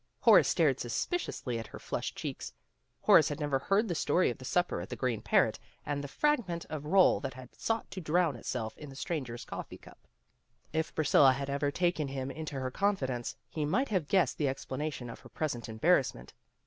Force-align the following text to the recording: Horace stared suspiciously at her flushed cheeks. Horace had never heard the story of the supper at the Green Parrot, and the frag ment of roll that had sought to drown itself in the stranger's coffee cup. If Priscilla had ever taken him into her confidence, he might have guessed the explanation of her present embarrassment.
Horace 0.21 0.47
stared 0.47 0.79
suspiciously 0.79 1.59
at 1.59 1.67
her 1.67 1.77
flushed 1.77 2.15
cheeks. 2.15 2.53
Horace 3.01 3.29
had 3.29 3.39
never 3.39 3.59
heard 3.59 3.87
the 3.87 3.93
story 3.93 4.31
of 4.31 4.39
the 4.39 4.45
supper 4.45 4.81
at 4.81 4.89
the 4.89 4.95
Green 4.95 5.21
Parrot, 5.21 5.59
and 5.85 6.03
the 6.03 6.07
frag 6.07 6.47
ment 6.47 6.65
of 6.71 6.87
roll 6.87 7.19
that 7.19 7.35
had 7.35 7.53
sought 7.53 7.91
to 7.91 8.01
drown 8.01 8.35
itself 8.35 8.75
in 8.79 8.89
the 8.89 8.95
stranger's 8.95 9.45
coffee 9.45 9.77
cup. 9.77 10.07
If 10.73 10.95
Priscilla 10.95 11.33
had 11.33 11.51
ever 11.51 11.69
taken 11.69 12.07
him 12.07 12.31
into 12.31 12.55
her 12.59 12.71
confidence, 12.71 13.35
he 13.47 13.63
might 13.63 13.89
have 13.89 14.07
guessed 14.07 14.39
the 14.39 14.47
explanation 14.47 15.07
of 15.07 15.19
her 15.19 15.29
present 15.29 15.69
embarrassment. 15.69 16.33